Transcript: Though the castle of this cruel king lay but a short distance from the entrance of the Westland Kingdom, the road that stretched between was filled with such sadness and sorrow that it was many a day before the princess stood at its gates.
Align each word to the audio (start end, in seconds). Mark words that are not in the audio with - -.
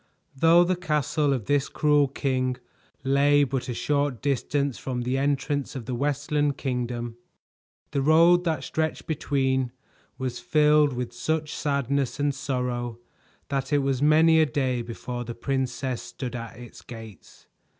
Though 0.35 0.63
the 0.63 0.75
castle 0.75 1.31
of 1.31 1.45
this 1.45 1.69
cruel 1.69 2.07
king 2.07 2.57
lay 3.03 3.43
but 3.43 3.69
a 3.69 3.73
short 3.75 4.19
distance 4.19 4.79
from 4.79 5.03
the 5.03 5.15
entrance 5.15 5.75
of 5.75 5.85
the 5.85 5.93
Westland 5.93 6.57
Kingdom, 6.57 7.17
the 7.91 8.01
road 8.01 8.43
that 8.43 8.63
stretched 8.63 9.05
between 9.05 9.71
was 10.17 10.39
filled 10.39 10.93
with 10.93 11.13
such 11.13 11.53
sadness 11.53 12.19
and 12.19 12.33
sorrow 12.33 12.97
that 13.49 13.71
it 13.71 13.83
was 13.83 14.01
many 14.01 14.39
a 14.39 14.45
day 14.47 14.81
before 14.81 15.23
the 15.23 15.35
princess 15.35 16.01
stood 16.01 16.35
at 16.35 16.57
its 16.57 16.81
gates. 16.81 17.45